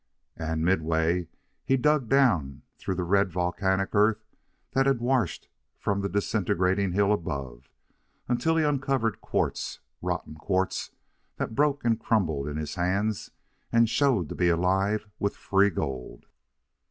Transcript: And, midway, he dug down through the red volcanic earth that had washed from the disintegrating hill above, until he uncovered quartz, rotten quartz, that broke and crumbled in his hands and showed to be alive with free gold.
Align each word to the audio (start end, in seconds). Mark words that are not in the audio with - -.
And, 0.35 0.65
midway, 0.65 1.27
he 1.63 1.77
dug 1.77 2.09
down 2.09 2.63
through 2.79 2.95
the 2.95 3.03
red 3.03 3.31
volcanic 3.31 3.93
earth 3.93 4.25
that 4.71 4.87
had 4.87 4.99
washed 4.99 5.47
from 5.77 6.01
the 6.01 6.09
disintegrating 6.09 6.93
hill 6.93 7.13
above, 7.13 7.69
until 8.27 8.55
he 8.57 8.63
uncovered 8.63 9.21
quartz, 9.21 9.79
rotten 10.01 10.33
quartz, 10.33 10.89
that 11.35 11.53
broke 11.53 11.85
and 11.85 11.99
crumbled 11.99 12.47
in 12.47 12.57
his 12.57 12.73
hands 12.73 13.29
and 13.71 13.87
showed 13.91 14.27
to 14.29 14.33
be 14.35 14.49
alive 14.49 15.05
with 15.19 15.37
free 15.37 15.69
gold. 15.69 16.25